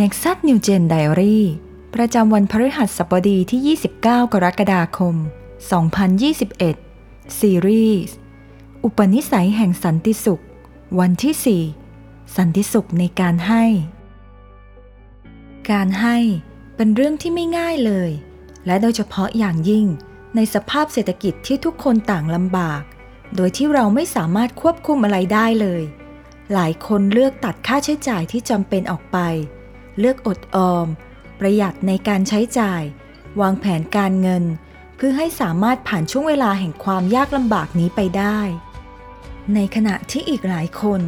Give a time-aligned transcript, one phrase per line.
[0.00, 1.38] Nexus New Gen Diary
[1.94, 4.06] ประจำวันพฤหัสบดีที่ 29 ก
[4.44, 5.14] รกฎาคม
[6.06, 8.14] 2021 ซีรีส์
[8.84, 10.42] อุปนิสัยแห่งสันติสุข
[10.98, 13.64] วันที่ 4 สันติสุขในการให้
[15.70, 16.16] การให้
[16.76, 18.10] เป็นเรื่องที่ไม่ง่ายเลย
[18.66, 19.86] และโดยเฉพาะอย่างยิ่ง
[20.34, 22.82] ในสภาพเศรษฐกิจที่ทุกคนต่างลำบาก
[23.36, 25.82] โดยที่เราไม่สามารถควบคุมอะไรได้เลย
[26.52, 29.18] หลายคนเลือกตัดค่าใช้จ่ายที่จำเป็นออกไป
[29.56, 30.86] เเลือกอดออม
[31.38, 32.82] ประหยัดในการใช้จ่าย
[33.40, 34.44] วางแผนการเงิน
[34.96, 38.40] เพื่อให้สามารถผ่านช่วงเวลาแห่งความยากลำบากนี้ไปได้
[39.54, 41.00] ในขณะที่อีกหลายคน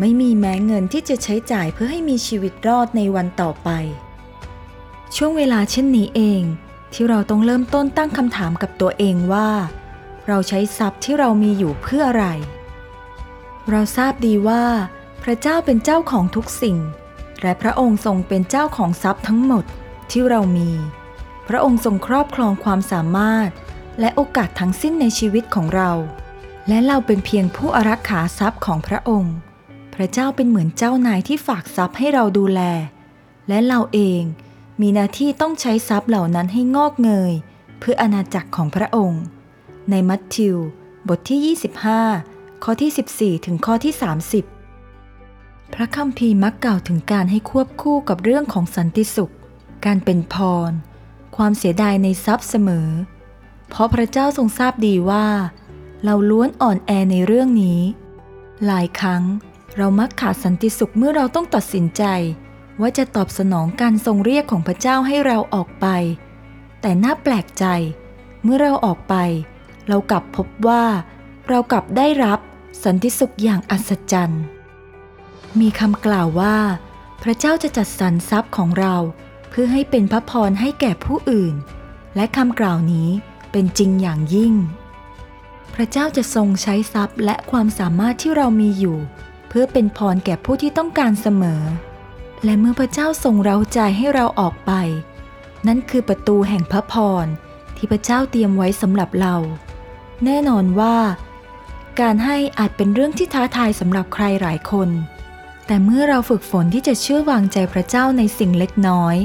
[0.00, 3.70] ไม่มีแม้เงินที่จะใช้จ่ายเพื่อให้มีชีวิตรอดในวันต่อไป
[5.16, 6.42] ช่วงเวลาเช่นนี้เอง
[6.92, 9.50] ที่เราต้องเริ่มต้นตั้งคำถามกับตัวเองว่า
[10.28, 12.26] เราใช้ทรัพย์ที่เรามีอยู่เพื่ออะไร
[13.70, 14.64] เราทราบดีว่า
[15.22, 16.78] พระเจ้าเป็นเจ้าของทุกสิ่ง
[17.42, 19.64] และพระองค์ทรงเป็นเจ้าของทรัพย์ทั้งหมด
[20.10, 20.70] ที่เรามี
[21.48, 23.50] พระองค์ทรงครอบครองความสามารถ
[24.00, 25.90] และโอกาสทั้งสิ้นในชีวิตของเรา
[26.68, 29.34] และเราเป็นเพียงผู้อารักขาทรัพย์ของพระองค์
[29.94, 32.60] พระเจ้าเป็นเหมือนเจ้านายที่ฝากทรัพย์ให้เราดูแล
[33.48, 34.22] และเราเอง
[34.80, 37.32] มีหน้าที่ต้องใช้ทรัพย์เหล่านั้นให้งอกเงย
[37.78, 39.22] เพื่ออาณาจักรของพระองค์
[39.90, 40.56] ในมัทธิว
[41.08, 41.56] บทที่
[42.14, 43.94] 25 ข้อที่ 14 ถึงข้อที่
[44.32, 44.61] 30
[45.74, 49.34] พระคัมภีร์มักกล่าวถึงการให้ควบคู่กับเรื่องของสันติสุข
[49.84, 50.36] การเป็นพ
[50.70, 50.72] ร
[51.36, 52.88] ความเสียดายในทรัพย์เสมอ
[53.68, 55.26] เพราะพระเจ้าทรงทราบดีว่า
[56.04, 57.80] เราล้วนอ่อนแอในเรื่องนี้
[58.66, 59.22] หลายครั้ง
[59.76, 62.04] เรามักขาดสันติสุขเมื่อเราต้องตัดสินใจ
[62.80, 65.86] ว่าจะตอบสนองการทรงเรียกของพระเจ้าให้เราออกไป
[66.80, 67.64] แต่น่าแปลกใจ
[68.42, 69.14] เมื่อเราออกไป
[69.88, 70.84] เรากลับพบว่า
[71.48, 72.40] เรากลับได้รับ
[72.84, 74.44] สันติสุขอย่างอัศจรรย์
[75.60, 76.56] มีคำกล่าวว่า
[77.22, 78.94] พระเจ้าจะจัดสรรทรัพย์ของเรา
[79.50, 81.54] เพื่อให้เป็นพระพรให้แก่ผู้อื่น
[82.16, 83.08] และคำกล่าวนี้
[83.52, 84.54] เป็นจริงอย่างยิ่ง
[85.74, 88.98] พระเจ้าจะทรงใช้ทรัพย์และความสามารถที่เรามีอยู่
[89.48, 91.62] เพื่อเป็นพรแก่ผู้ที่ต้องการเสมอ
[92.44, 94.72] และเมื่อพระเจ้าทรงเราใจให้เราออกไป
[95.66, 96.94] นั่นคือประตูแห่งพระพ
[97.24, 97.26] ร
[97.76, 99.36] ที่พระเจ้าเตรียมไว้สำหรับเรา
[100.24, 100.96] แน่นอนว่า
[102.00, 104.88] การให้อาจเป็นเรื่องที่ท้าทายสำหรับใครหลายคน
[105.66, 109.16] แต่เมื่อเราฝึกฝนที่จะเชื่อวางใจพระเจ้าในสิ่งเล็กน้อย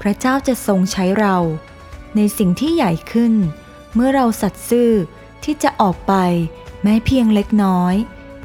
[0.00, 1.36] พระเจ้าจะทรงใช้เรา
[2.16, 3.34] ในสิ่งที่ใหญ่ขึ้น
[3.94, 4.90] เมื่อเราสัตย์ซื่อ
[5.44, 6.14] ที่จะออกไป
[6.82, 7.94] แม้เพียงเล็กน้อย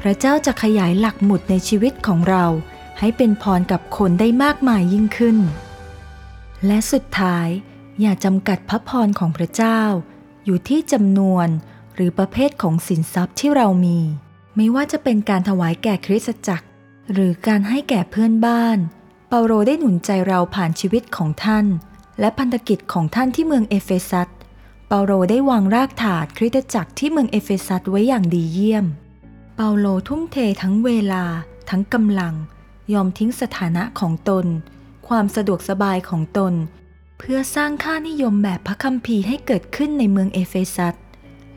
[0.00, 2.46] พระเจ้าจะขยายหลักหมุดในชีวิตของเรา
[2.98, 5.38] ให้เป็นพรกับคนได้มากมายยิ่งขึ้น
[6.66, 7.48] และสุดท้าย
[8.00, 9.80] อย่าจำกัดพระพรของพระเจ้า
[10.44, 11.48] อยู่ที่จำนวน
[11.94, 13.98] หรือประเภทของสินทรัพย์ที่เรามี
[14.56, 16.66] ไม่ว่าจะเป็นการถวายแก่คริสตจักร
[17.12, 18.78] หรือการให้แก่เพื่อนบ้าน
[19.28, 21.66] เปาโลได้หนุนใจเราผ่านชีวิตของท่าน
[22.20, 24.28] และพันธกิจของท่านที่เมืองเอเฟซัส
[24.88, 28.86] เปาโลได้วางรากฐานคริสตจักรที่เมืองเอเฟซัสไว้อย่างดีเยี่ยม
[29.56, 31.24] เปาโลทุ่มเททั้งเวลา
[31.70, 32.34] ทั้งกำลัง
[32.92, 34.46] ยอมทิ้งสถานะของตน
[35.08, 36.54] ความสะดวกสบายของตน
[37.18, 40.94] เพื่อสร้างค่านิยมแบบพระคัมภีร์ให้เกิดขึ้นในเมืองเอเฟซัส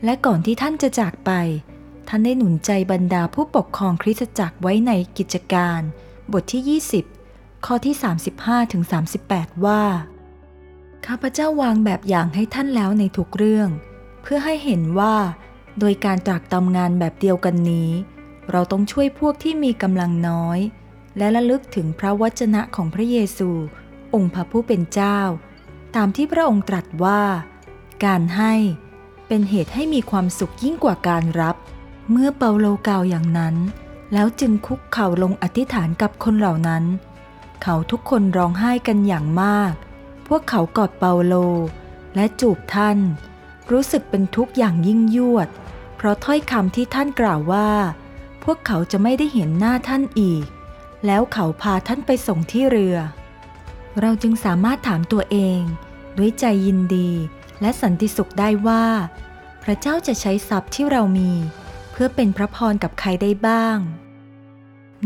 [0.04, 1.30] และก่อนที่ท่านจะจากไป
[2.08, 5.80] ท่านได้หนุนใจบรรดาผู้ปกครองคริสตจักรไว้ในกิจการ
[6.32, 6.80] บทที่
[7.18, 7.94] 20 ข้อที่
[8.32, 8.82] 35ถึง
[9.24, 9.82] 38 ว่า
[11.06, 13.68] ข้าพเจ้าวางแบบอย่างให้ท่านแล้วในทุกเรื่อง
[14.22, 15.16] เพื่อให้เห็นว่า
[15.80, 17.90] โดยการตรากตำงานแบบเดียวกันนี้
[18.50, 20.58] เราต้องช่วยพวกที่มีกำลังน้อย
[21.18, 23.50] และระลึกถึงพระวจนะของพระเยซู
[24.14, 25.20] องค์พระผู้เป็นเจ้า
[25.96, 27.22] ตามที่พระองค์ตรัสว่า
[28.04, 28.54] การให้
[29.28, 31.56] เป็นเหตุให้มีความสุขยิ่งกว่าการรับ
[32.10, 33.56] เมื่อเปาโลกล่าวอย่างนั้น
[34.12, 36.84] แล้วจึงคุกเข่าลงอธิษฐานกับคนเหล่านั้น
[37.62, 39.72] เขาทุกคนร้องไห้กันอย่างมาก
[40.28, 41.34] พวกเขากอดเปาโล
[42.14, 42.98] และจูบท่าน
[43.70, 45.48] รู้สึกเป็นทุกข์อย่างยิ่งยวด
[45.96, 47.68] เพราะถ้อยคำที่ท่านกล่าวว่า
[48.44, 50.44] พวกเขาจะไม่ได้เห็นหน้าท่านอีก
[51.06, 52.96] แล้วเขาพาท่านไปส่งที่เรือ
[54.00, 55.60] เราจึงสามารถถามตัวเอง
[56.18, 57.10] ด้วยใจยินดี
[57.60, 58.84] และสันติสุขได้ว่า
[59.62, 61.32] พระเจ้าจะใช้ทรัพย์ที่เรามี
[61.98, 63.78] พื่อเป็นพระพรกับใครได้บ้าง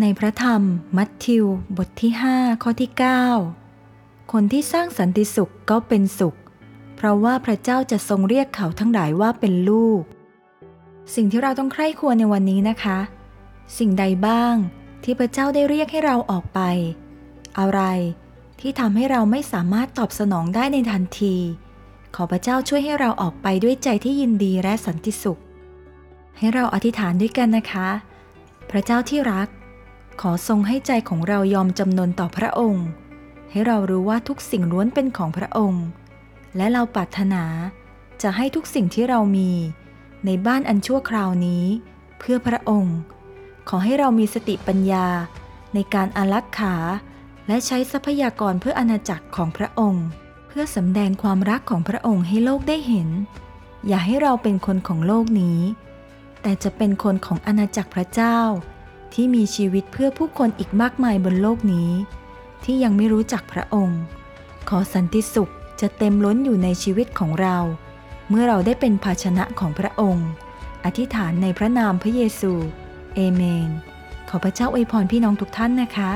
[0.00, 0.62] ในพระธรรม
[0.96, 1.44] มัทธิว
[1.76, 2.90] บทที่ 5 ข้อที่
[3.60, 6.36] 9 คนที่สร้างสันติสุขก็เป็นสุข
[6.96, 10.02] เพราะว่าพระเจ้าจะทรงเรียกเขาทั้งหลายว่าเป็นลูก
[11.14, 12.98] สิ่งที่เราต้องใคร่ครวญในวันนี้นะคะ
[13.78, 14.54] สิ่งใดบ้าง
[15.04, 16.60] ที่พระเจ้าได้เรียกให้เราออกไป
[17.58, 17.80] อะไร
[18.60, 21.36] ที่ทำให้เราไม่สามารถตอบสนองได้ในทันที
[22.14, 25.40] ขอพระเจ้าช่วยให้เราออกไปด้วยใจที่ยินดีและสันติสุข
[26.40, 27.88] ให้เราอธิษฐานด้วยกันนะคะ
[28.70, 29.48] พระเจ้าที่รัก
[30.20, 32.86] ขอทรงให้ใจของเรายอมจำนนต่อพระองค์
[33.50, 35.84] ให้เรารู้ว่าทุกสิ่งล้วนเป็นของพระองค์
[36.56, 37.44] และเราปรารถนา
[38.22, 39.50] จะให้ทุกสิ่งที่เรามี
[40.26, 41.64] ในบ้านอันชั่วคราวนี้
[42.18, 42.96] เพื่อพระองค์
[43.68, 45.06] ขอให้เรามีสติปัญญา
[45.74, 46.76] ในการอารักขา
[47.46, 50.06] และใช้ทรัพยากรเพื่ออาณาจักรของพระองค์
[50.48, 53.08] เพื่อสำแดงความรักของพระองค์ให้โลกได้เห็น
[53.86, 55.58] อย่าให้เราเป็นคนของโลกนี้
[56.42, 58.38] แต่จะเป็นคนของอาณาจักรพระเจ้า
[59.14, 61.90] ที่มีชีวิตเพื่อผู้คนอีกมากมายบนโลกนี้
[62.64, 64.00] ที่ยังไม่รู้จักพระองค์
[64.68, 67.56] ขอสันติสุขจะเต็มล้นอยู่ในชีวิตของเรา
[68.28, 70.28] เมื่อเราได้เป็นภาชนะของพระองค์
[70.84, 72.52] อธิษฐานในพระนามพระเยซู
[73.14, 73.70] เอเมน
[74.28, 76.10] ขอพระเจ้าอวยพรพี่น้องทุกท่านนะคะ